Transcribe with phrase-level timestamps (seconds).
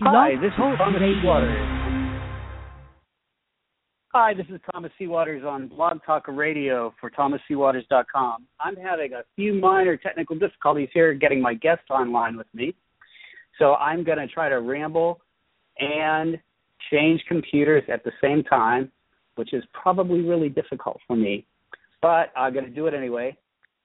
[0.00, 1.98] Hi, this is Thomas Seawaters.
[4.14, 5.08] Hi, this is Thomas C.
[5.08, 8.46] Waters on Blog Talk Radio for thomascwaters.com.
[8.60, 12.76] I'm having a few minor technical difficulties here getting my guest online with me.
[13.58, 15.20] So I'm going to try to ramble
[15.80, 16.38] and
[16.92, 18.92] change computers at the same time,
[19.34, 21.44] which is probably really difficult for me.
[22.00, 23.36] But I'm going to do it anyway.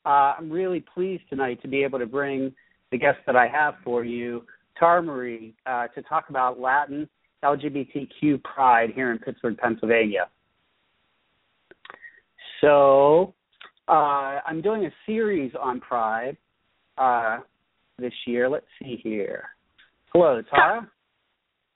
[0.05, 2.53] Uh, I'm really pleased tonight to be able to bring
[2.91, 4.43] the guest that I have for you,
[4.77, 7.07] Tara Marie, uh, to talk about Latin
[7.43, 10.29] LGBTQ pride here in Pittsburgh, Pennsylvania.
[12.61, 13.33] So,
[13.87, 16.37] uh, I'm doing a series on pride
[16.97, 17.39] uh,
[17.99, 18.49] this year.
[18.49, 19.49] Let's see here.
[20.13, 20.87] Hello, Tara.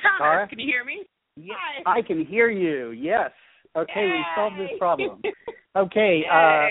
[0.02, 0.48] Thomas, Tara?
[0.48, 1.04] can you hear me?
[1.36, 1.54] Yeah,
[1.86, 2.00] Hi.
[2.00, 2.92] I can hear you.
[2.92, 3.32] Yes.
[3.76, 5.22] Okay, we solved this problem.
[5.76, 6.70] Okay, uh,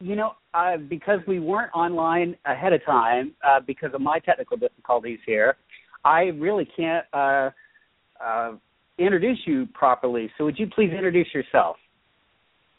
[0.00, 4.56] you know, uh, because we weren't online ahead of time uh, because of my technical
[4.56, 5.56] difficulties here,
[6.04, 7.50] I really can't uh,
[8.24, 8.52] uh,
[8.98, 10.30] introduce you properly.
[10.36, 11.76] So would you please introduce yourself?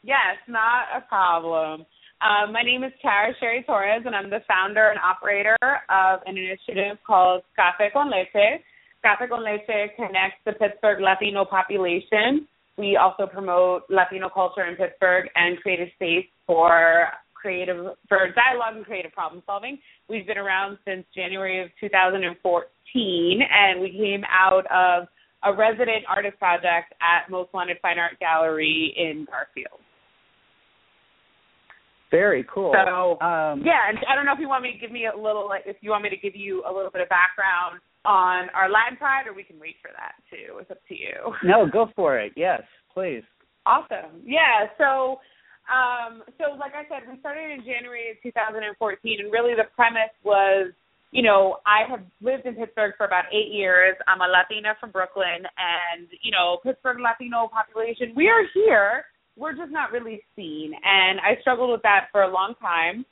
[0.04, 1.86] yes, not a problem.
[2.22, 5.58] Um, my name is Tara Sherry Torres, and I'm the founder and operator
[5.90, 8.62] of an initiative called Café con Leche.
[9.04, 12.48] Café con Leche connects the Pittsburgh Latino population.
[12.78, 17.78] We also promote Latino culture in Pittsburgh and create a space for creative
[18.08, 19.78] for dialogue and creative problem solving.
[20.08, 25.08] We've been around since January of 2014, and we came out of
[25.44, 29.82] a resident artist project at Most Wanted Fine Art Gallery in Garfield.
[32.12, 32.76] Very cool.
[32.76, 35.16] So, um, Yeah, and I don't know if you want me to give me a
[35.18, 38.50] little, like, if you want me to give you a little bit of background on
[38.56, 40.58] our Latin Pride, or we can wait for that too.
[40.60, 41.34] It's up to you.
[41.44, 42.34] No, go for it.
[42.36, 42.62] Yes,
[42.94, 43.24] please.
[43.66, 44.22] Awesome.
[44.26, 44.68] Yeah.
[44.78, 45.20] So,
[45.70, 50.14] um, so like I said, we started in January of 2014, and really the premise
[50.24, 50.72] was,
[51.12, 53.96] you know, I have lived in Pittsburgh for about eight years.
[54.08, 59.06] I'm a Latina from Brooklyn, and you know, Pittsburgh Latino population, we are here.
[59.38, 63.06] We're just not really seen, and I struggled with that for a long time.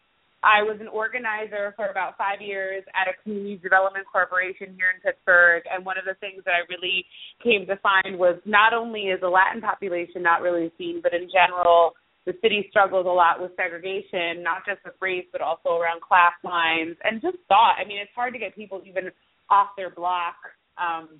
[0.43, 5.01] I was an organizer for about five years at a community development corporation here in
[5.03, 7.03] Pittsburgh, and one of the things that I really
[7.43, 11.27] came to find was not only is the Latin population not really seen, but in
[11.27, 11.91] general,
[12.25, 16.33] the city struggles a lot with segregation, not just with race, but also around class
[16.43, 17.75] lines and just thought.
[17.75, 19.11] I mean, it's hard to get people even
[19.49, 20.35] off their block.
[20.77, 21.19] Um,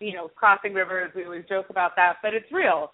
[0.00, 2.92] you know, crossing rivers, we always joke about that, but it's real.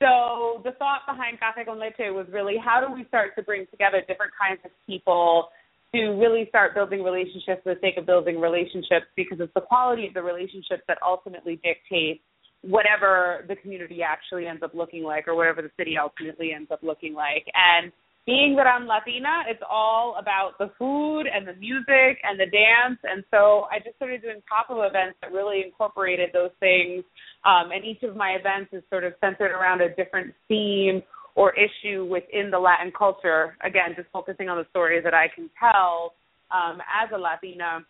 [0.00, 3.66] So the thought behind Café con Leche was really how do we start to bring
[3.70, 5.48] together different kinds of people
[5.94, 10.06] to really start building relationships for the sake of building relationships because it's the quality
[10.06, 12.20] of the relationships that ultimately dictates
[12.62, 16.80] whatever the community actually ends up looking like or whatever the city ultimately ends up
[16.82, 17.46] looking like.
[17.54, 17.90] And
[18.28, 23.00] being that I'm Latina, it's all about the food and the music and the dance.
[23.02, 27.08] And so I just started doing pop-up events that really incorporated those things.
[27.48, 31.00] Um, and each of my events is sort of centered around a different theme
[31.36, 33.56] or issue within the Latin culture.
[33.64, 36.12] Again, just focusing on the stories that I can tell
[36.52, 37.80] um, as a Latina.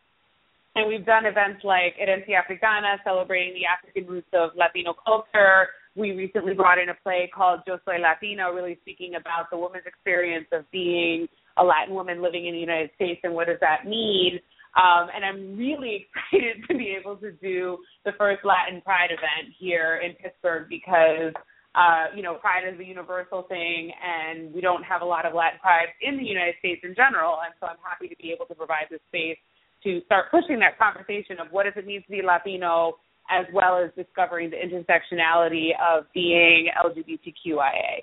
[0.76, 5.74] And we've done events like Herencia Africana, celebrating the African roots of Latino culture.
[5.96, 9.86] We recently brought in a play called Yo Soy Latino, really speaking about the woman's
[9.86, 13.84] experience of being a Latin woman living in the United States and what does that
[13.84, 14.38] mean.
[14.76, 19.54] Um, and I'm really excited to be able to do the first Latin Pride event
[19.58, 21.32] here in Pittsburgh because,
[21.74, 25.34] uh, you know, Pride is a universal thing, and we don't have a lot of
[25.34, 27.38] Latin Pride in the United States in general.
[27.44, 29.38] And so I'm happy to be able to provide this space
[29.84, 32.98] to start pushing that conversation of what does it mean to be Latino,
[33.30, 38.02] as well as discovering the intersectionality of being LGBTQIA.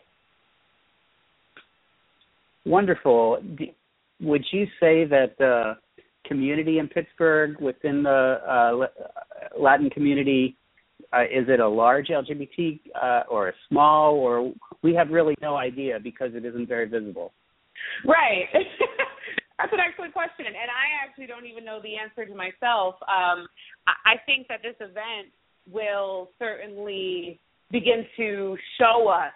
[2.65, 3.39] Wonderful.
[4.21, 5.73] Would you say that the
[6.25, 10.55] community in Pittsburgh within the uh, Latin community
[11.13, 15.55] uh, is it a large LGBT uh, or a small or we have really no
[15.55, 17.31] idea because it isn't very visible.
[18.05, 18.45] Right.
[19.57, 22.95] That's an excellent question, and I actually don't even know the answer to myself.
[23.07, 23.47] Um,
[23.87, 25.31] I I think that this event
[25.71, 27.39] will certainly
[27.71, 29.31] begin to show us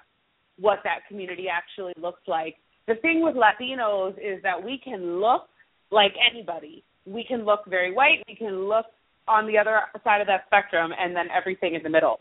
[0.60, 2.56] what that community actually looks like.
[2.88, 5.48] The thing with Latinos is that we can look
[5.92, 6.83] like anybody.
[7.06, 8.24] We can look very white.
[8.27, 8.86] We can look
[9.27, 12.19] on the other side of that spectrum, and then everything in the middle.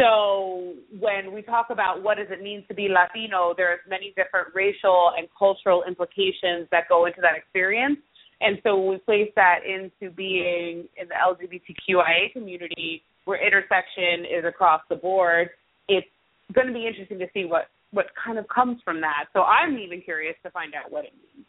[0.00, 4.54] So when we talk about what does it mean to be Latino, there's many different
[4.54, 7.98] racial and cultural implications that go into that experience.
[8.40, 14.44] And so when we place that into being in the LGBTQIA community, where intersection is
[14.46, 15.48] across the board,
[15.88, 16.06] it's
[16.54, 19.24] going to be interesting to see what what kind of comes from that.
[19.32, 21.46] So I'm even curious to find out what it means.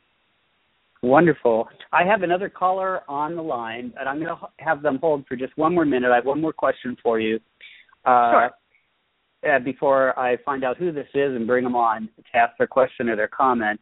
[1.01, 1.67] Wonderful.
[1.91, 5.35] I have another caller on the line, and I'm going to have them hold for
[5.35, 6.11] just one more minute.
[6.11, 7.39] I have one more question for you.
[8.09, 8.49] Uh.
[9.49, 12.67] Uh, before I find out who this is and bring them on to ask their
[12.67, 13.79] question or their comment,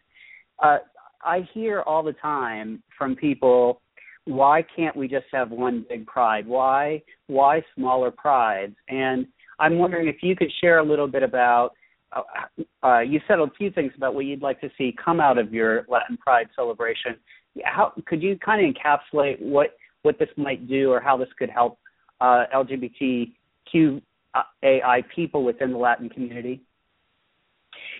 [0.61, 0.77] uh,
[1.23, 3.81] I hear all the time from people,
[4.25, 6.45] why can't we just have one big pride?
[6.45, 8.75] Why why smaller prides?
[8.87, 9.25] And
[9.59, 11.71] I'm wondering if you could share a little bit about
[12.15, 12.21] uh,
[12.83, 15.53] uh, you said a few things about what you'd like to see come out of
[15.53, 17.15] your Latin Pride celebration.
[17.63, 21.49] How could you kind of encapsulate what what this might do, or how this could
[21.49, 21.79] help
[22.21, 22.45] uh,
[24.63, 26.61] LGBTQAI people within the Latin community?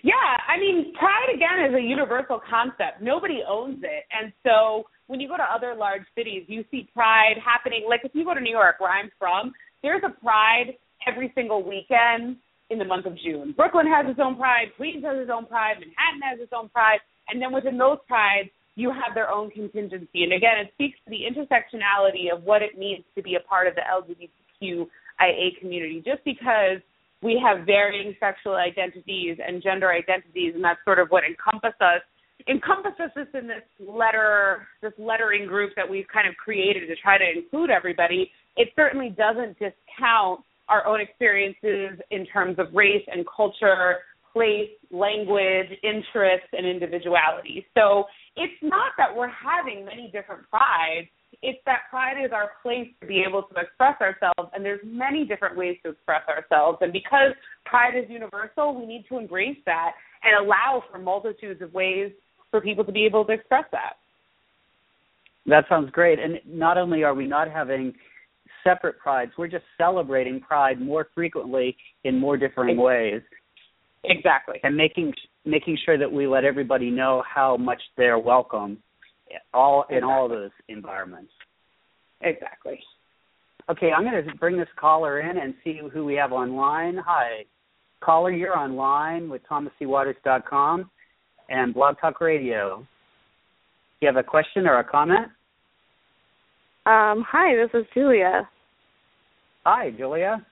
[0.03, 0.13] Yeah,
[0.47, 3.01] I mean, pride again is a universal concept.
[3.01, 7.35] Nobody owns it, and so when you go to other large cities, you see pride
[7.43, 7.85] happening.
[7.89, 10.75] Like if you go to New York, where I'm from, there's a pride
[11.07, 12.37] every single weekend
[12.69, 13.53] in the month of June.
[13.55, 16.99] Brooklyn has its own pride, Queens has its own pride, Manhattan has its own pride,
[17.29, 20.23] and then within those prides, you have their own contingency.
[20.23, 23.67] And again, it speaks to the intersectionality of what it means to be a part
[23.67, 23.81] of the
[25.21, 26.03] LGBTQIA community.
[26.05, 26.79] Just because
[27.21, 32.01] we have varying sexual identities and gender identities, and that's sort of what encompasses us
[32.47, 37.17] encompasses us in this letter this lettering group that we've kind of created to try
[37.17, 38.31] to include everybody.
[38.55, 43.97] It certainly doesn't discount our own experiences in terms of race and culture,
[44.33, 47.65] place, language, interests, and individuality.
[47.75, 48.05] So
[48.35, 51.07] it's not that we're having many different prides.
[51.41, 55.25] It's that pride is our place to be able to express ourselves, and there's many
[55.25, 56.79] different ways to express ourselves.
[56.81, 57.33] And because
[57.65, 59.91] pride is universal, we need to embrace that
[60.23, 62.11] and allow for multitudes of ways
[62.49, 63.93] for people to be able to express that.
[65.45, 66.19] That sounds great.
[66.19, 67.93] And not only are we not having
[68.67, 69.31] separate prides.
[69.37, 73.21] We're just celebrating pride more frequently in more differing ways.
[74.03, 74.59] Exactly.
[74.63, 75.13] And making
[75.45, 78.77] making sure that we let everybody know how much they're welcome
[79.53, 80.13] all in exactly.
[80.13, 81.31] all those environments.
[82.21, 82.79] Exactly.
[83.69, 86.97] Okay, I'm going to bring this caller in and see who we have online.
[87.05, 87.43] Hi.
[88.01, 90.89] Caller, you're online with thomascwaters.com
[91.49, 92.79] and Blog Talk Radio.
[92.79, 95.27] Do you have a question or a comment?
[96.85, 98.47] Um, hi, this is Julia.
[99.65, 100.45] Hi, Julia.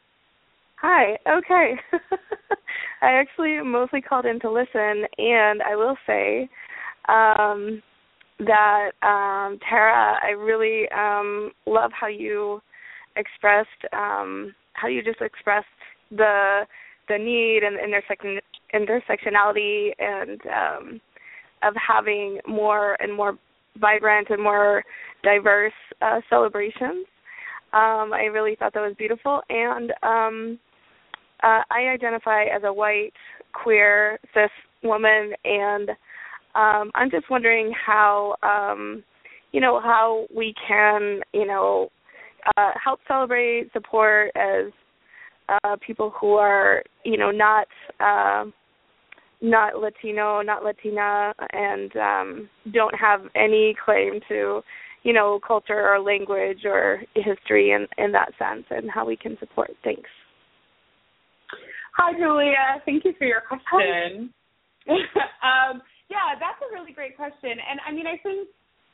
[0.82, 1.18] Hi.
[1.26, 1.76] Okay.
[3.02, 6.50] I actually mostly called in to listen, and I will say
[7.08, 7.82] um,
[8.40, 12.62] that um, Tara, I really um, love how you
[13.16, 15.66] expressed um, how you just expressed
[16.12, 16.62] the
[17.08, 18.40] the need and intersection
[18.74, 21.02] intersectionality and um,
[21.64, 23.38] of having more and more
[23.80, 24.84] vibrant and more
[25.24, 27.06] diverse uh, celebrations.
[27.74, 30.60] Um, I really thought that was beautiful, and um,
[31.44, 33.14] uh, I identify as a white,
[33.54, 34.50] queer, cis
[34.84, 35.90] woman, and
[36.56, 39.04] um, I'm just wondering how, um,
[39.52, 41.90] you know, how we can, you know,
[42.58, 44.72] uh, help celebrate, support as
[45.50, 47.68] uh, people who are, you know, not.
[48.00, 48.46] Uh,
[49.42, 54.62] not Latino, not Latina, and um, don't have any claim to,
[55.04, 59.38] you know, culture or language or history in in that sense, and how we can
[59.40, 59.72] support.
[59.84, 60.10] Thanks.
[61.98, 62.82] Hi, Julia.
[62.86, 64.34] Thank you for your question.
[64.90, 68.48] um, yeah, that's a really great question, and I mean, I think,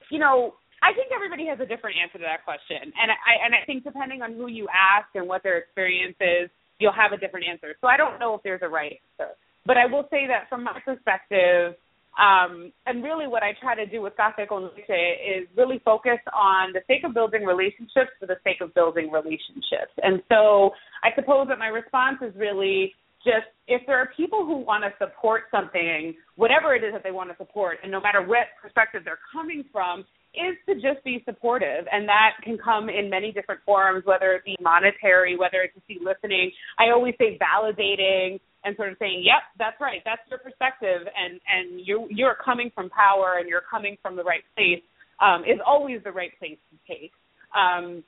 [0.09, 3.53] you know, I think everybody has a different answer to that question, and I and
[3.53, 6.49] I think depending on who you ask and what their experience is,
[6.79, 7.77] you'll have a different answer.
[7.79, 9.37] So I don't know if there's a right answer.
[9.65, 11.77] But I will say that from my perspective,
[12.17, 16.73] um, and really what I try to do with Café con is really focus on
[16.73, 19.93] the sake of building relationships for the sake of building relationships.
[20.01, 20.71] And so
[21.05, 24.91] I suppose that my response is really just if there are people who want to
[24.97, 29.03] support something, whatever it is that they want to support, and no matter what perspective
[29.05, 31.85] they're coming from, is to just be supportive.
[31.91, 35.87] And that can come in many different forms, whether it be monetary, whether it's just
[35.87, 36.51] be listening.
[36.79, 40.01] I always say validating and sort of saying, "Yep, that's right.
[40.05, 44.23] That's your perspective, and and you you're coming from power and you're coming from the
[44.23, 44.83] right place
[45.19, 47.11] um, is always the right place to take."
[47.55, 48.03] Um,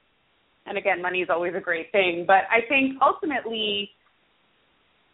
[0.65, 3.91] and again, money is always a great thing, but I think ultimately,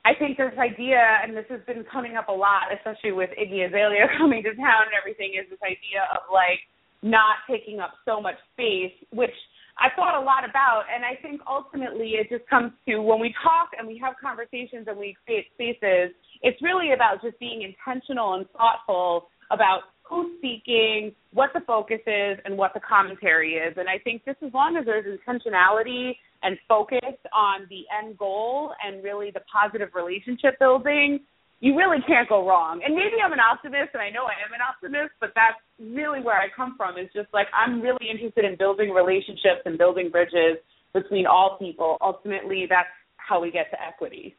[0.05, 3.67] I think this idea, and this has been coming up a lot, especially with Iggy
[3.67, 6.63] Azalea coming to town and everything, is this idea of like
[7.01, 9.35] not taking up so much space, which
[9.79, 13.33] I thought a lot about, and I think ultimately it just comes to when we
[13.43, 16.11] talk and we have conversations and we create spaces,
[16.43, 22.39] it's really about just being intentional and thoughtful about who's speaking, what the focus is,
[22.43, 23.77] and what the commentary is.
[23.77, 28.73] And I think just as long as there's intentionality and focus on the end goal
[28.83, 31.19] and really the positive relationship building,
[31.59, 32.81] you really can't go wrong.
[32.83, 36.21] And maybe I'm an optimist, and I know I am an optimist, but that's really
[36.21, 36.97] where I come from.
[36.97, 40.57] Is just like I'm really interested in building relationships and building bridges
[40.93, 41.97] between all people.
[42.01, 44.35] Ultimately, that's how we get to equity.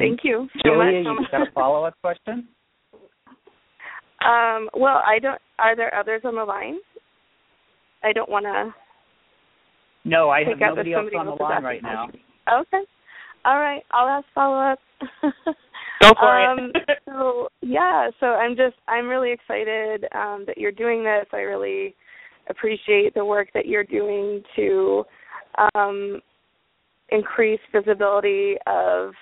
[0.00, 0.48] Thank you.
[0.64, 2.48] Julia, you got a follow up question?
[4.22, 5.40] Um, well, I don't.
[5.58, 6.76] Are there others on the line?
[8.04, 8.74] I don't want to.
[10.04, 12.08] No, I have nobody else on the line right now.
[12.52, 12.82] Okay.
[13.46, 13.82] All right.
[13.92, 14.78] I'll ask follow up.
[16.02, 16.98] Go for um, it.
[17.06, 21.26] so yeah, so I'm just I'm really excited um, that you're doing this.
[21.32, 21.94] I really
[22.50, 25.04] appreciate the work that you're doing to
[25.74, 26.20] um,
[27.10, 29.12] increase visibility of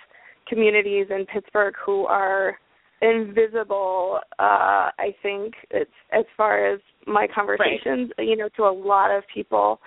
[0.48, 2.58] communities in Pittsburgh who are
[3.00, 8.26] invisible uh i think it's as far as my conversations right.
[8.26, 9.78] you know to a lot of people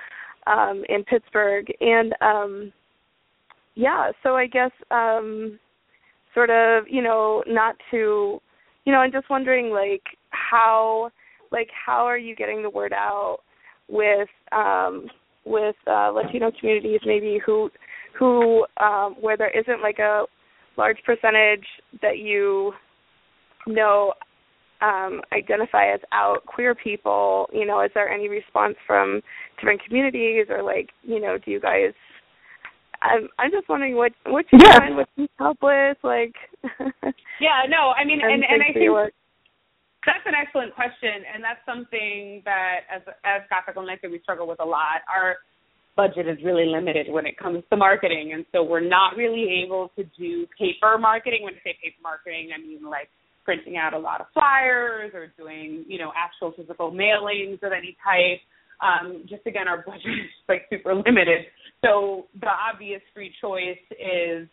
[0.47, 2.71] um in pittsburgh and um
[3.75, 5.59] yeah so i guess um
[6.33, 8.39] sort of you know not to
[8.85, 11.09] you know i'm just wondering like how
[11.51, 13.39] like how are you getting the word out
[13.89, 15.07] with um
[15.43, 17.69] with uh latino communities maybe who
[18.17, 20.23] who um where there isn't like a
[20.77, 21.65] large percentage
[22.01, 22.73] that you
[23.67, 24.13] know
[24.81, 29.21] um, identify as out queer people, you know, is there any response from
[29.57, 31.93] different communities or like, you know, do you guys
[33.01, 34.77] I'm I'm just wondering what what you yeah.
[34.77, 36.35] find what you help with, like
[37.41, 39.13] Yeah, no, I mean and, and I think
[40.05, 44.47] that's an excellent question and that's something that as as Café con Leche we struggle
[44.47, 45.01] with a lot.
[45.09, 45.37] Our
[46.01, 49.91] budget is really limited when it comes to marketing and so we're not really able
[49.95, 51.43] to do paper marketing.
[51.43, 53.09] When I say paper marketing I mean like
[53.45, 57.95] printing out a lot of flyers or doing, you know, actual physical mailings of any
[58.03, 58.41] type.
[58.81, 61.45] Um, just again, our budget is like super limited.
[61.85, 64.47] So the obvious free choice is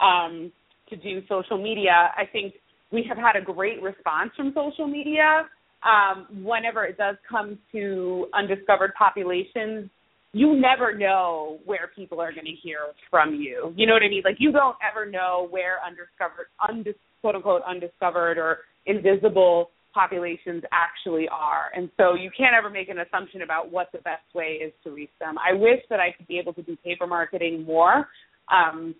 [0.00, 0.50] um,
[0.88, 2.10] to do social media.
[2.16, 2.54] I think
[2.92, 5.48] we have had a great response from social media.
[5.82, 9.90] Um, whenever it does come to undiscovered populations,
[10.34, 12.78] you never know where people are going to hear
[13.10, 13.72] from you.
[13.76, 14.22] You know what I mean?
[14.24, 21.26] Like you don't ever know where undiscovered, undiscovered quote unquote undiscovered or invisible populations actually
[21.28, 21.70] are.
[21.74, 24.90] And so you can't ever make an assumption about what the best way is to
[24.90, 25.36] reach them.
[25.38, 28.08] I wish that I could be able to do paper marketing more.
[28.52, 28.94] Um,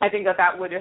[0.00, 0.72] I think that that would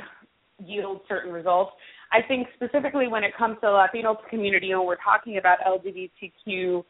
[0.58, 1.74] yield certain results.
[2.12, 6.84] I think specifically when it comes to the Latino community and we're talking about LGBTQ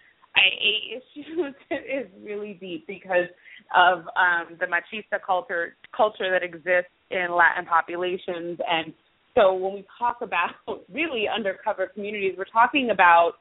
[0.95, 3.27] issues, it is really deep because
[3.75, 8.59] of um, the machista culture culture that exists in Latin populations.
[8.67, 8.93] And
[9.35, 10.51] so when we talk about
[10.91, 13.33] really undercover communities, we're talking about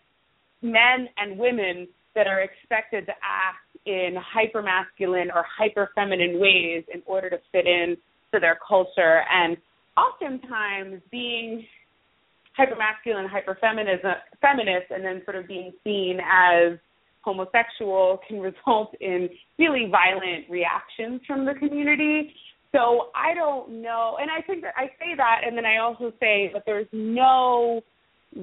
[0.63, 6.85] men and women that are expected to act in hyper masculine or hyper feminine ways
[6.93, 7.97] in order to fit in
[8.33, 9.23] to their culture.
[9.33, 9.57] And
[9.97, 11.65] oftentimes being
[12.57, 16.79] hyper masculine hyper feminist and then sort of being seen as
[17.29, 22.33] homosexual can result in really violent reactions from the community
[22.73, 26.13] so I don't know, and I think that I say that, and then I also
[26.21, 27.81] say that there's no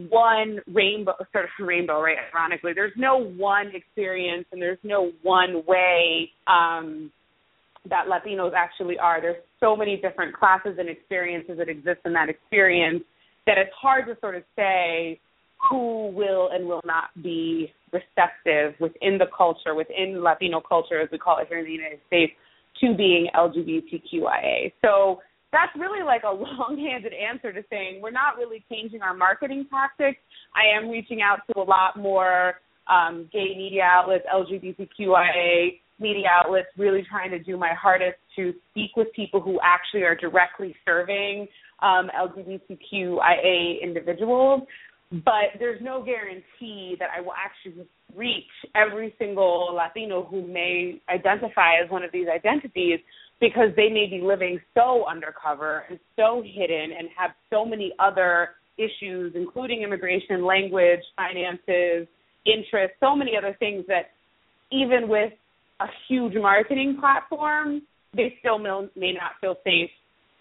[0.10, 2.18] one rainbow, sort of rainbow, right?
[2.34, 7.12] Ironically, there's no one experience, and there's no one way um,
[7.88, 9.22] that Latinos actually are.
[9.22, 13.04] There's so many different classes and experiences that exist in that experience
[13.46, 15.20] that it's hard to sort of say
[15.70, 21.18] who will and will not be receptive within the culture, within Latino culture, as we
[21.18, 22.34] call it here in the United States,
[22.82, 24.74] to being LGBTQIA.
[24.82, 29.66] So that's really like a long-handed answer to saying we're not really changing our marketing
[29.70, 30.20] tactics.
[30.56, 32.56] I am reaching out to a lot more
[32.88, 38.92] um, gay media outlets, LGBTQIA media outlets, really trying to do my hardest to speak
[38.98, 41.48] with people who actually are directly serving
[41.82, 44.64] um, LGBTQIA individuals.
[45.12, 47.86] But there's no guarantee that I will actually
[48.16, 48.44] reach
[48.76, 53.00] every single Latino who may identify as one of these identities
[53.40, 58.52] because they may be living so undercover and so hidden and have so many other
[58.78, 62.08] issues, including immigration, language, finances,
[62.46, 64.12] interests, so many other things that
[64.72, 65.34] even with
[65.82, 67.82] a huge marketing platform,
[68.16, 69.90] they still may not feel safe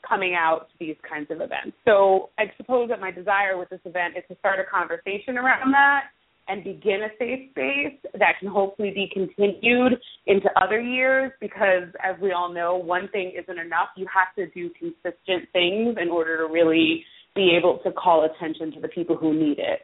[0.07, 1.77] coming out to these kinds of events.
[1.85, 5.73] So I suppose that my desire with this event is to start a conversation around
[5.73, 6.05] that
[6.49, 9.95] and begin a safe space that can hopefully be continued
[10.27, 13.89] into other years because as we all know one thing isn't enough.
[13.97, 18.73] You have to do consistent things in order to really be able to call attention
[18.73, 19.81] to the people who need it.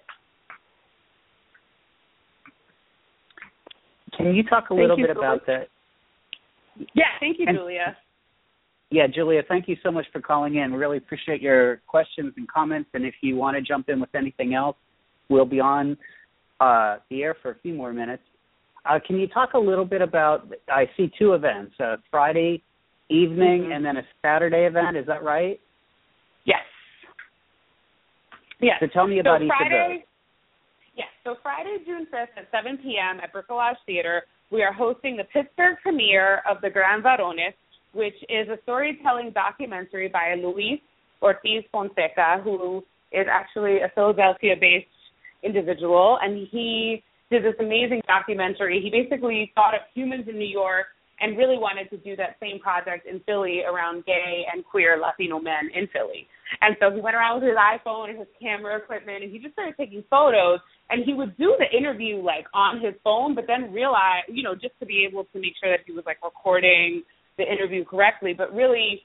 [4.17, 5.69] Can you talk a little bit about that?
[6.95, 7.97] Yeah thank you and, julia
[8.91, 10.73] Yeah, Julia, thank you so much for calling in.
[10.73, 12.91] Really appreciate your questions and comments.
[12.93, 14.77] And if you want to jump in with anything else,
[15.29, 15.97] we'll be on
[16.61, 18.23] uh, the air for a few more minutes.
[18.85, 20.49] Uh, can you talk a little bit about?
[20.69, 22.63] I see two events: a Friday
[23.11, 23.73] evening mm-hmm.
[23.73, 24.97] and then a Saturday event.
[24.97, 25.61] Is that right?
[26.45, 26.59] Yes.
[28.61, 28.77] Yes.
[28.81, 30.07] So tell me about so each Friday, of those.
[30.97, 31.09] Yes.
[31.23, 33.21] So Friday, June fifth at seven p.m.
[33.21, 37.55] at Bricolage Theater, we are hosting the Pittsburgh premiere of The Gran Varones,
[37.93, 40.81] which is a storytelling documentary by Luis
[41.23, 42.83] Ortiz Fonseca, who
[43.13, 44.87] is actually a Philadelphia-based
[45.43, 48.81] individual, and he did this amazing documentary.
[48.83, 50.87] He basically thought of humans in New York
[51.21, 55.39] and really wanted to do that same project in Philly around gay and queer Latino
[55.39, 56.27] men in Philly.
[56.63, 59.53] And so he went around with his iPhone and his camera equipment and he just
[59.53, 63.73] started taking photos and he would do the interview like on his phone but then
[63.73, 67.03] realize, you know, just to be able to make sure that he was like recording
[67.41, 69.03] the interview correctly, but really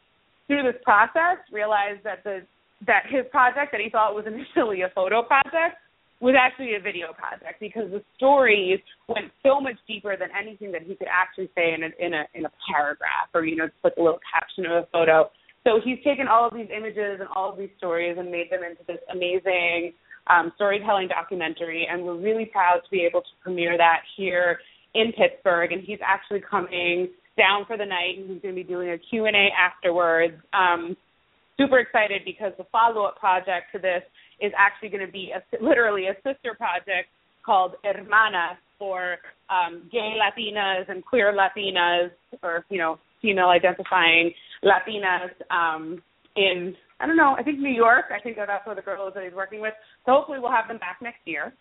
[0.48, 2.44] through this process realized that the
[2.86, 5.80] that his project that he thought was initially a photo project
[6.20, 10.84] was actually a video project because the stories went so much deeper than anything that
[10.84, 13.84] he could actually say in a in a in a paragraph or you know just
[13.84, 15.30] like a little caption of a photo.
[15.66, 18.62] So he's taken all of these images and all of these stories and made them
[18.64, 19.94] into this amazing
[20.28, 24.60] um, storytelling documentary, and we're really proud to be able to premiere that here
[24.94, 25.72] in Pittsburgh.
[25.72, 28.98] And he's actually coming down for the night, and he's going to be doing a
[28.98, 30.36] Q and A afterwards.
[30.54, 30.96] Um,
[31.58, 34.04] super excited because the follow up project to this
[34.42, 37.10] is actually going to be a, literally a sister project
[37.46, 39.18] called Hermanas for
[39.50, 42.12] um, gay Latinas and queer Latinas,
[42.44, 44.32] or you know, female identifying
[44.64, 46.02] Latinas um,
[46.36, 48.06] in I don't know, I think New York.
[48.16, 49.74] I think that's where the girl is that he's working with.
[50.06, 51.54] So hopefully we'll have them back next year.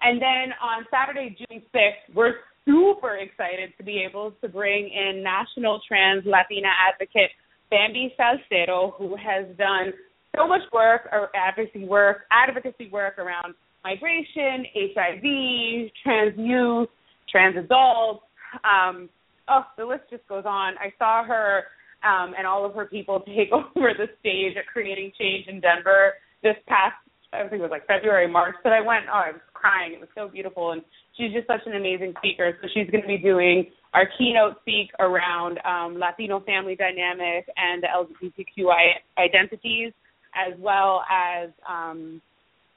[0.00, 5.22] And then on Saturday, June 6th, we're super excited to be able to bring in
[5.22, 7.30] national trans Latina advocate
[7.70, 9.92] Bamby Salcedo, who has done
[10.36, 16.88] so much work or advocacy work, advocacy work around migration, HIV, trans youth,
[17.30, 18.24] trans adults.
[18.64, 19.08] Um,
[19.48, 20.74] oh, the list just goes on.
[20.78, 21.64] I saw her
[22.04, 26.14] um, and all of her people take over the stage at Creating Change in Denver
[26.42, 26.94] this past,
[27.32, 29.04] I think it was like February, March that I went.
[29.12, 29.92] Oh, I was crying.
[29.92, 30.72] It was so beautiful.
[30.72, 30.82] And
[31.18, 32.56] she's just such an amazing speaker.
[32.62, 37.82] So she's going to be doing our keynote speak around um, Latino family dynamic and
[37.82, 39.92] the LGBTQI identities
[40.34, 42.22] as well as um,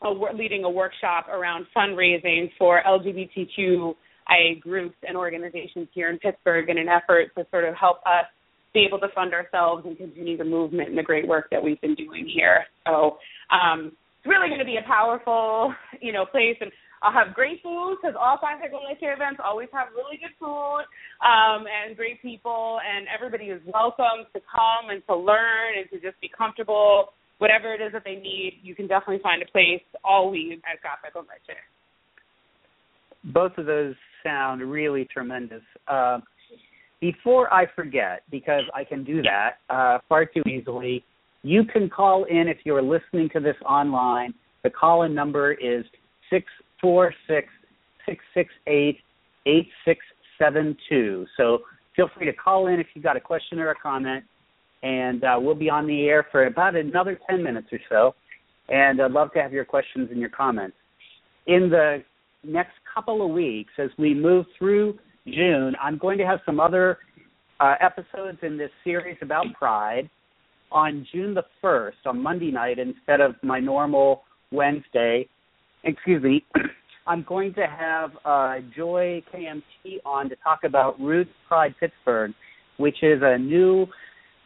[0.01, 6.77] a, leading a workshop around fundraising for LGBTQIA groups and organizations here in Pittsburgh in
[6.77, 8.25] an effort to sort of help us
[8.73, 11.79] be able to fund ourselves and continue the movement and the great work that we've
[11.81, 12.63] been doing here.
[12.87, 13.17] So
[13.51, 16.55] um, it's really going to be a powerful, you know, place.
[16.61, 16.71] And
[17.01, 20.85] I'll have great food because all Café con Leche events always have really good food
[21.25, 25.97] um, and great people, and everybody is welcome to come and to learn and to
[25.99, 29.81] just be comfortable whatever it is that they need, you can definitely find a place
[30.03, 31.57] always at Café con Leche.
[33.33, 35.63] Both of those sound really tremendous.
[35.87, 36.19] Uh,
[36.99, 41.03] before I forget, because I can do that uh, far too easily,
[41.41, 44.35] you can call in if you're listening to this online.
[44.63, 45.83] The call in number is
[46.81, 47.47] 646
[48.05, 48.97] 668
[49.45, 51.25] 8672.
[51.37, 51.59] So
[51.95, 54.23] feel free to call in if you've got a question or a comment
[54.83, 58.15] and uh, we'll be on the air for about another 10 minutes or so.
[58.69, 60.75] And I'd love to have your questions and your comments.
[61.47, 62.03] In the
[62.43, 66.97] next couple of weeks, as we move through June, I'm going to have some other
[67.59, 70.09] uh, episodes in this series about Pride
[70.71, 75.27] on June the 1st, on Monday night, instead of my normal Wednesday.
[75.83, 76.45] Excuse me.
[77.07, 82.31] I'm going to have uh, Joy KMT on to talk about Roots Pride Pittsburgh,
[82.77, 83.87] which is a new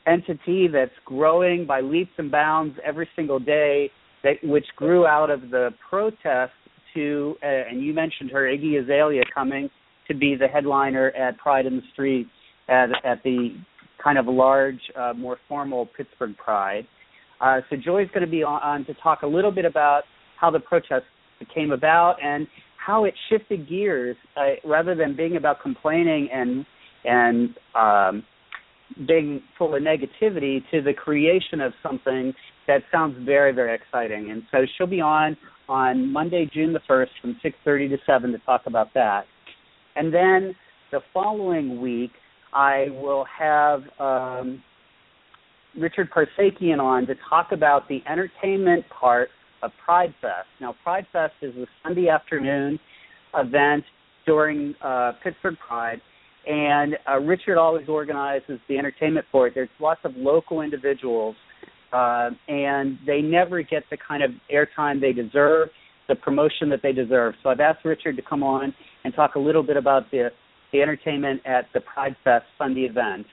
[0.07, 3.91] entity that's growing by leaps and bounds every single day,
[4.23, 6.53] that which grew out of the protest
[6.93, 9.69] to, uh, and you mentioned her, Iggy Azalea, coming
[10.07, 12.27] to be the headliner at Pride in the Street
[12.69, 13.49] at, at the
[14.01, 16.87] kind of large, uh, more formal Pittsburgh Pride.
[17.41, 20.03] Uh, so Joy's going to be on, on to talk a little bit about
[20.39, 21.05] how the protest
[21.53, 22.47] came about and
[22.85, 26.65] how it shifted gears uh, rather than being about complaining and
[27.03, 28.23] and um,
[29.07, 32.33] being full of negativity to the creation of something
[32.67, 34.31] that sounds very very exciting.
[34.31, 35.35] And so she'll be on
[35.67, 39.25] on monday june the 1st from 6.30 to 7 to talk about that.
[39.95, 40.55] And then
[40.91, 42.11] the following week
[42.53, 44.63] i will have um,
[45.77, 49.29] richard parsakian on to talk about the entertainment part
[49.83, 52.79] pride fest now pride fest is a sunday afternoon
[53.35, 53.83] event
[54.25, 56.01] during uh, pittsburgh pride
[56.47, 59.53] and uh, Richard always organizes the entertainment for it.
[59.55, 61.35] There's lots of local individuals,
[61.91, 65.69] uh, and they never get the kind of airtime they deserve,
[66.07, 67.33] the promotion that they deserve.
[67.41, 68.73] So I've asked Richard to come on
[69.03, 70.29] and talk a little bit about the
[70.73, 73.25] the entertainment at the Pride Fest Sunday event.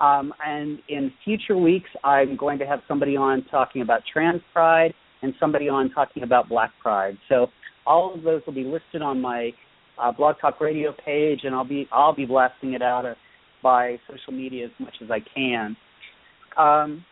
[0.00, 4.92] Um, and in future weeks, I'm going to have somebody on talking about trans pride
[5.24, 7.16] and somebody on talking about black pride.
[7.28, 7.46] So
[7.86, 9.50] all of those will be listed on my
[10.00, 13.14] uh, Blog Talk Radio page, and I'll be I'll be blasting it out uh,
[13.62, 15.76] by social media as much as I can.
[16.56, 17.04] Um,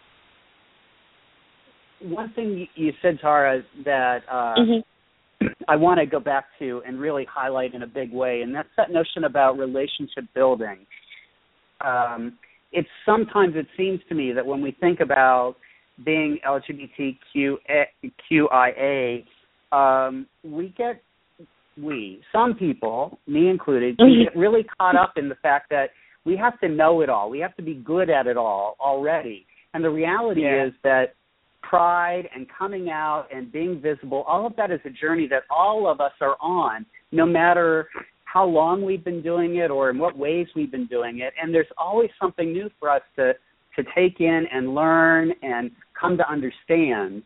[2.02, 5.46] one thing you, said, Tara, that uh, mm-hmm.
[5.68, 8.68] I want to go back to and really highlight in a big way, and that's
[8.76, 10.78] that notion about relationship building.
[11.80, 12.38] Um,
[12.72, 15.56] it's sometimes it seems to me that when we think about
[16.04, 19.24] being LGBTQIA,
[19.72, 21.02] um, we get
[21.78, 24.24] we some people, me included, mm-hmm.
[24.24, 25.90] get really caught up in the fact that
[26.24, 27.30] we have to know it all.
[27.30, 29.46] We have to be good at it all already.
[29.74, 30.66] And the reality yeah.
[30.66, 31.14] is that
[31.62, 35.90] pride and coming out and being visible, all of that is a journey that all
[35.90, 37.88] of us are on, no matter
[38.24, 41.32] how long we've been doing it or in what ways we've been doing it.
[41.40, 43.32] And there's always something new for us to
[43.76, 45.70] to take in and learn and
[46.02, 47.22] come to understand.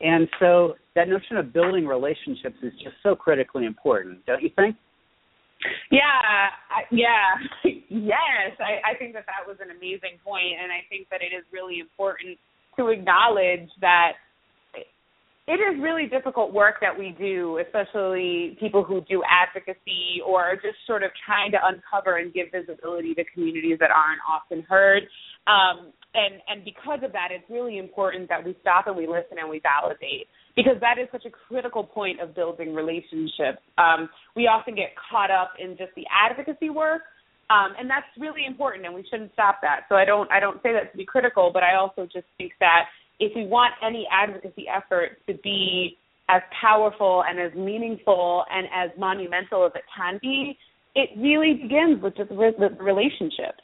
[0.00, 4.76] And so that notion of building relationships is just so critically important, don't you think?
[5.90, 6.00] Yeah,
[6.70, 7.34] I, yeah,
[7.88, 8.54] yes.
[8.60, 11.42] I, I think that that was an amazing point, and I think that it is
[11.52, 12.38] really important
[12.76, 14.12] to acknowledge that
[15.48, 20.76] it is really difficult work that we do, especially people who do advocacy or just
[20.86, 25.04] sort of trying to uncover and give visibility to communities that aren't often heard.
[25.46, 29.38] Um, and and because of that, it's really important that we stop and we listen
[29.38, 33.60] and we validate because that is such a critical point of building relationships.
[33.76, 37.02] Um, we often get caught up in just the advocacy work,
[37.50, 39.82] um, and that's really important, and we shouldn't stop that.
[39.88, 42.52] So I don't I don't say that to be critical, but I also just think
[42.60, 42.86] that
[43.20, 48.90] if we want any advocacy effort to be as powerful and as meaningful and as
[48.98, 50.56] monumental as it can be,
[50.94, 52.36] it really begins with just the
[52.80, 53.56] relationship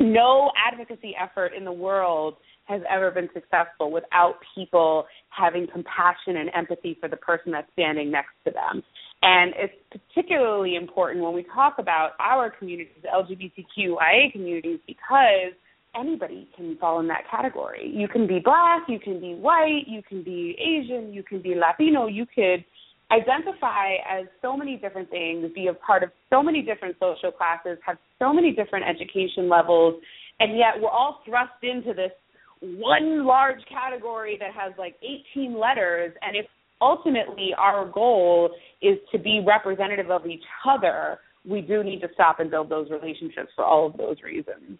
[0.00, 6.50] no advocacy effort in the world has ever been successful without people having compassion and
[6.54, 8.82] empathy for the person that's standing next to them.
[9.22, 15.52] And it's particularly important when we talk about our communities, LGBTQIA communities, because
[15.94, 17.90] anybody can fall in that category.
[17.92, 21.54] You can be black, you can be white, you can be Asian, you can be
[21.54, 22.64] Latino, you could
[23.10, 27.78] identify as so many different things, be a part of so many different social classes,
[27.84, 30.00] have so many different education levels,
[30.38, 32.12] and yet we're all thrust into this
[32.60, 34.94] one large category that has like
[35.34, 36.12] 18 letters.
[36.22, 36.46] And if
[36.80, 38.50] ultimately our goal
[38.82, 41.18] is to be representative of each other,
[41.48, 44.78] we do need to stop and build those relationships for all of those reasons.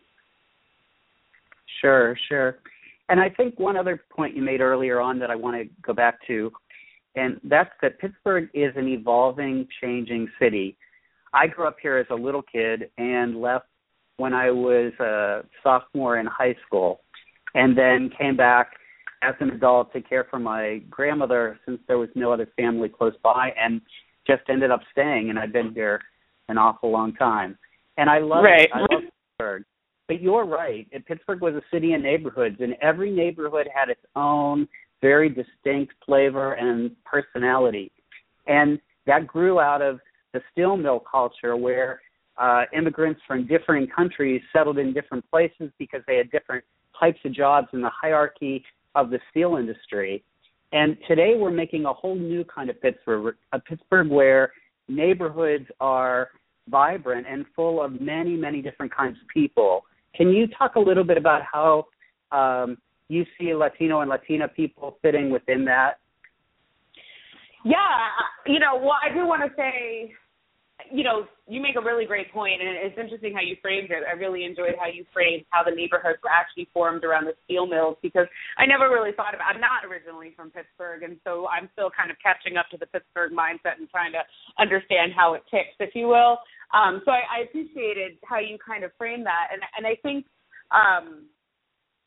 [1.80, 2.58] Sure, sure.
[3.08, 5.92] And I think one other point you made earlier on that I want to go
[5.92, 6.52] back to
[7.14, 10.77] and that's that Pittsburgh is an evolving, changing city.
[11.33, 13.66] I grew up here as a little kid and left
[14.16, 17.01] when I was a sophomore in high school,
[17.55, 18.73] and then came back
[19.23, 23.14] as an adult to care for my grandmother since there was no other family close
[23.23, 23.81] by, and
[24.27, 25.31] just ended up staying.
[25.31, 26.01] And I've been here
[26.49, 27.59] an awful long time,
[27.96, 28.62] and I love right.
[28.62, 28.70] it.
[28.75, 29.03] I love
[29.38, 29.64] Pittsburgh.
[30.09, 30.88] But you're right.
[31.07, 34.66] Pittsburgh was a city of neighborhoods, and every neighborhood had its own
[35.00, 37.90] very distinct flavor and personality.
[38.46, 40.00] And that grew out of
[40.32, 42.00] the steel mill culture where
[42.38, 46.64] uh, immigrants from differing countries settled in different places because they had different
[46.98, 50.22] types of jobs in the hierarchy of the steel industry.
[50.72, 54.52] And today we're making a whole new kind of Pittsburgh, a Pittsburgh where
[54.88, 56.28] neighborhoods are
[56.68, 59.84] vibrant and full of many, many different kinds of people.
[60.14, 61.86] Can you talk a little bit about how
[62.32, 62.78] um,
[63.11, 65.99] you see Latino and Latina people fitting within that?
[67.64, 67.75] Yeah,
[68.46, 70.14] you know, well, I do want to say,
[70.90, 74.07] you know, you make a really great point, and it's interesting how you framed it.
[74.07, 77.66] I really enjoyed how you framed how the neighborhoods were actually formed around the steel
[77.66, 79.53] mills because I never really thought about.
[79.53, 82.87] I'm not originally from Pittsburgh, and so I'm still kind of catching up to the
[82.87, 84.23] Pittsburgh mindset and trying to
[84.57, 86.38] understand how it ticks, if you will.
[86.73, 90.25] Um, so I, I appreciated how you kind of framed that, and and I think
[90.70, 91.27] um,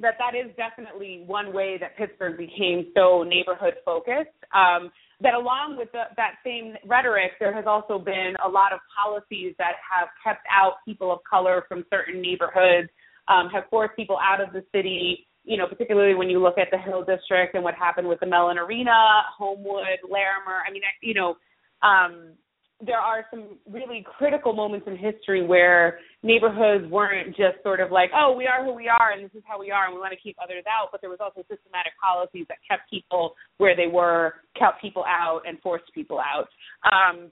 [0.04, 4.38] that that is definitely one way that Pittsburgh became so neighborhood focused.
[4.54, 8.80] Um, that along with the, that same rhetoric, there has also been a lot of
[8.94, 12.90] policies that have kept out people of color from certain neighborhoods,
[13.28, 15.28] um, have forced people out of the city.
[15.46, 18.26] You know, particularly when you look at the Hill District and what happened with the
[18.26, 20.64] Mellon Arena, Homewood, Larimer.
[20.66, 21.36] I mean, you know,
[21.82, 22.36] um,
[22.82, 28.10] there are some really critical moments in history where neighborhoods weren't just sort of like,
[28.16, 30.12] oh, we are who we are and this is how we are and we want
[30.12, 33.88] to keep others out, but there was also systematic policies that kept people where they
[33.88, 36.50] were, kept people out, and forced people out.
[36.84, 37.32] Um,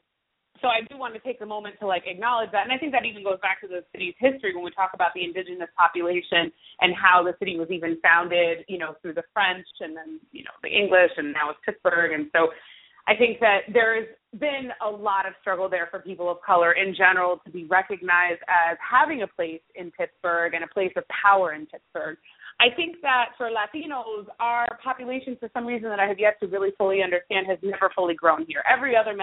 [0.62, 2.94] so I do want to take a moment to like acknowledge that, and I think
[2.94, 6.54] that even goes back to the city's history when we talk about the indigenous population
[6.80, 10.46] and how the city was even founded, you know, through the French and then you
[10.46, 12.54] know the English and now it's Pittsburgh, and so
[13.08, 14.08] I think that there's
[14.40, 18.42] been a lot of struggle there for people of color in general to be recognized
[18.48, 22.18] as having a place in Pittsburgh and a place of power in Pittsburgh.
[22.60, 26.48] I think that for Latinos, our population, for some reason that I have yet to
[26.48, 28.64] really fully understand, has never fully grown here.
[28.72, 29.18] Every other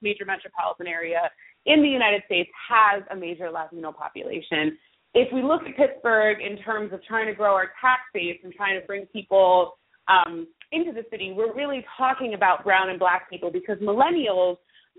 [0.00, 1.30] major metropolitan area
[1.66, 4.78] in the United States has a major Latino population.
[5.14, 8.52] If we look at Pittsburgh in terms of trying to grow our tax base and
[8.54, 13.30] trying to bring people um, into the city, we're really talking about brown and black
[13.30, 14.56] people because millennials,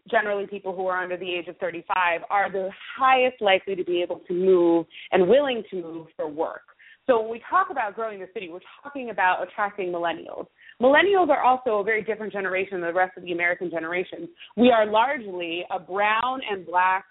[0.09, 4.01] generally people who are under the age of 35, are the highest likely to be
[4.01, 6.61] able to move and willing to move for work.
[7.07, 10.47] So when we talk about growing the city, we're talking about attracting millennials.
[10.81, 14.27] Millennials are also a very different generation than the rest of the American generations.
[14.57, 17.05] We are largely a brown and black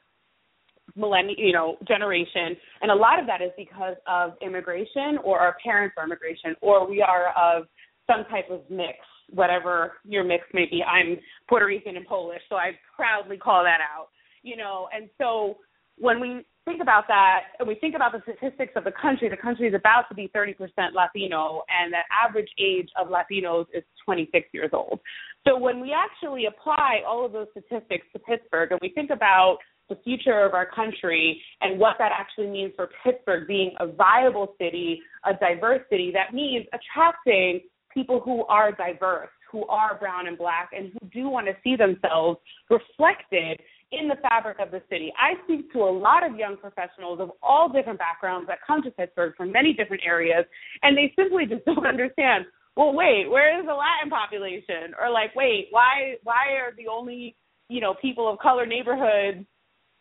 [0.95, 5.57] millennial, you know, generation, and a lot of that is because of immigration or our
[5.65, 7.67] parents are immigration, or we are of
[8.07, 8.99] some type of mix,
[9.31, 10.83] whatever your mix may be.
[10.83, 14.09] I'm Puerto Rican and Polish, so I proudly call that out.
[14.43, 15.57] You know, and so
[15.99, 19.37] when we think about that and we think about the statistics of the country, the
[19.37, 20.55] country is about to be 30%
[20.95, 25.01] Latino, and the average age of Latinos is 26 years old.
[25.47, 29.59] So when we actually apply all of those statistics to Pittsburgh and we think about
[29.89, 34.55] the future of our country and what that actually means for Pittsburgh being a viable
[34.59, 37.61] city, a diverse city, that means attracting
[37.97, 41.77] people who are diverse, who are brown and black, and who do want to see
[41.77, 43.59] themselves reflected
[43.91, 45.13] in the fabric of the city.
[45.19, 48.91] I speak to a lot of young professionals of all different backgrounds that come to
[48.91, 50.45] Pittsburgh from many different areas,
[50.83, 52.45] and they simply just don't understand.
[52.77, 54.93] Well, wait, where is the Latin population?
[55.01, 57.35] Or like, wait, why why are the only
[57.71, 59.47] you know people of color neighborhoods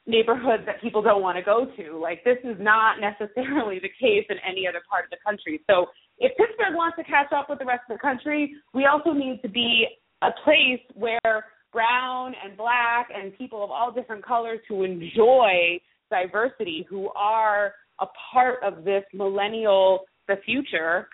[0.07, 1.99] neighborhoods that people don't want to go to.
[1.99, 5.61] Like this is not necessarily the case in any other part of the country.
[5.69, 5.87] So
[6.19, 9.41] if Pittsburgh wants to catch up with the rest of the country, we also need
[9.41, 9.85] to be
[10.21, 16.85] a place where brown and black and people of all different colors who enjoy diversity,
[16.89, 21.07] who are a part of this millennial the future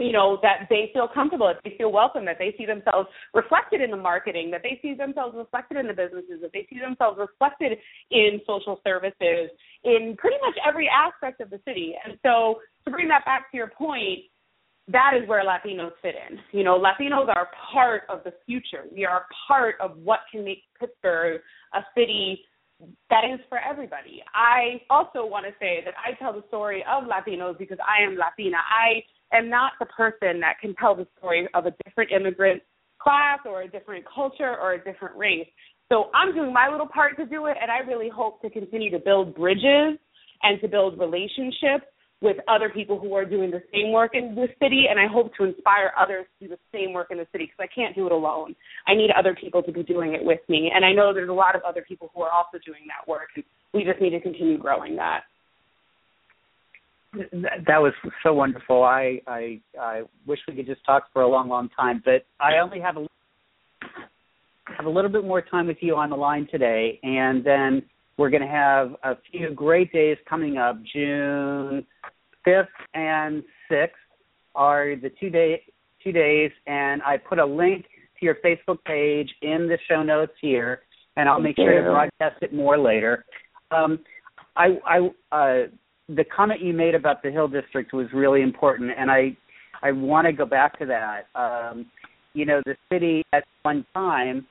[0.00, 3.80] you know that they feel comfortable that they feel welcome that they see themselves reflected
[3.80, 7.18] in the marketing that they see themselves reflected in the businesses that they see themselves
[7.18, 7.78] reflected
[8.10, 9.50] in social services
[9.84, 13.56] in pretty much every aspect of the city and so to bring that back to
[13.56, 14.20] your point
[14.88, 19.04] that is where latinos fit in you know latinos are part of the future we
[19.04, 21.40] are part of what can make pittsburgh
[21.74, 22.40] a city
[23.10, 24.22] that is for everybody.
[24.34, 28.16] I also want to say that I tell the story of Latinos because I am
[28.16, 28.56] Latina.
[28.56, 32.62] I am not the person that can tell the story of a different immigrant
[33.00, 35.48] class or a different culture or a different race.
[35.90, 38.90] So I'm doing my little part to do it, and I really hope to continue
[38.90, 39.98] to build bridges
[40.42, 41.86] and to build relationships
[42.22, 45.32] with other people who are doing the same work in the city, and I hope
[45.38, 48.06] to inspire others to do the same work in the city because I can't do
[48.06, 48.54] it alone.
[48.86, 51.32] I need other people to be doing it with me, and I know there's a
[51.32, 54.20] lot of other people who are also doing that work, and we just need to
[54.20, 55.22] continue growing that
[57.12, 57.92] that was
[58.22, 58.82] so wonderful.
[58.82, 62.58] I, I I wish we could just talk for a long, long time, but I
[62.62, 63.06] only have a
[64.76, 67.82] have a little bit more time with you on the line today, and then
[68.16, 70.76] we're going to have a few great days coming up.
[70.92, 71.84] June
[72.44, 73.96] fifth and sixth
[74.54, 75.62] are the two day
[76.04, 77.86] two days, and I put a link
[78.20, 80.82] to your Facebook page in the show notes here,
[81.16, 83.24] and I'll make sure to broadcast it more later.
[83.72, 83.98] Um,
[84.56, 85.66] I I uh,
[86.16, 89.36] the comment you made about the Hill District was really important, and I
[89.82, 91.26] I want to go back to that.
[91.34, 91.86] Um,
[92.34, 94.46] you know, the city at one time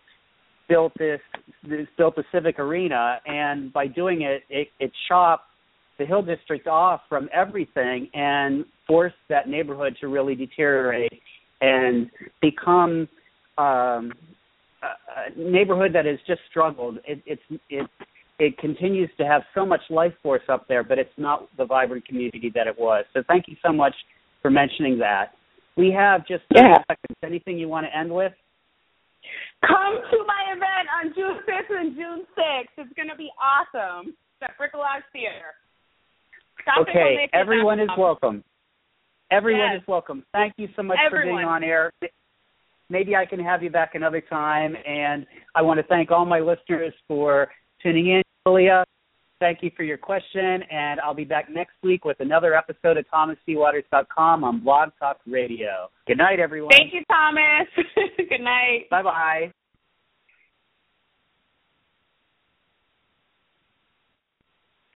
[0.67, 1.19] built this,
[1.67, 5.45] this built a civic arena, and by doing it, it, it chopped
[5.97, 11.21] the Hill District off from everything and forced that neighborhood to really deteriorate
[11.61, 12.09] and
[12.41, 13.07] become
[13.57, 14.13] um,
[14.81, 16.97] a, neighborhood that has just struggled.
[17.05, 17.89] It, it's it
[18.39, 22.05] it continues to have so much life force up there, but it's not the vibrant
[22.07, 23.05] community that it was.
[23.13, 23.93] So thank you so much
[24.41, 25.33] for mentioning that.
[25.75, 26.77] We have just yeah.
[26.87, 27.17] seconds.
[27.23, 28.33] Anything you want to end with?
[29.67, 32.83] Come to my event on June 5th and June 6th.
[32.83, 34.09] It's going to be awesome.
[34.09, 35.53] It's at Bricolage Theater.
[36.61, 38.43] Stop okay, everyone is welcome.
[39.31, 39.81] Everyone yes.
[39.81, 40.23] is welcome.
[40.31, 41.27] Thank you so much everyone.
[41.27, 41.91] for being on air.
[42.89, 44.75] maybe I can have you back another time.
[44.87, 45.25] And
[45.55, 47.47] I want to thank all my listeners for
[47.81, 48.21] tuning in.
[48.49, 48.83] Julia,
[49.39, 53.05] thank you for your question, and I'll be back next week with another episode of
[53.13, 55.91] ThomasCWaters.com on Blog Talk Radio.
[56.07, 56.71] Good night, everyone.
[56.71, 57.67] Thank you, Thomas.
[58.17, 58.89] Good night.
[58.89, 59.51] Bye bye.